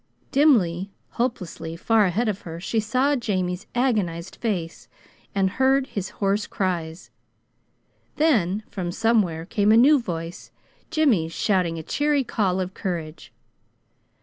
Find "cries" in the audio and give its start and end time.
6.47-7.11